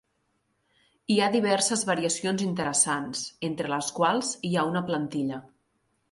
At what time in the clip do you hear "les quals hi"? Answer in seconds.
3.73-4.55